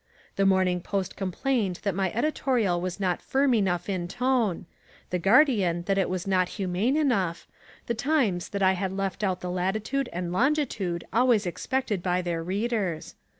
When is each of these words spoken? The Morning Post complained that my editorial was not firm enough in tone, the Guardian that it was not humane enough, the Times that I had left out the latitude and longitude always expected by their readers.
The 0.35 0.47
Morning 0.47 0.81
Post 0.81 1.15
complained 1.15 1.81
that 1.83 1.93
my 1.93 2.11
editorial 2.13 2.81
was 2.81 2.99
not 2.99 3.21
firm 3.21 3.53
enough 3.53 3.87
in 3.87 4.07
tone, 4.07 4.65
the 5.11 5.19
Guardian 5.19 5.83
that 5.83 5.99
it 5.99 6.09
was 6.09 6.25
not 6.25 6.49
humane 6.57 6.97
enough, 6.97 7.45
the 7.85 7.93
Times 7.93 8.49
that 8.49 8.63
I 8.63 8.71
had 8.71 8.91
left 8.91 9.23
out 9.23 9.41
the 9.41 9.51
latitude 9.51 10.09
and 10.11 10.33
longitude 10.33 11.03
always 11.13 11.45
expected 11.45 12.01
by 12.01 12.23
their 12.23 12.41
readers. 12.43 13.13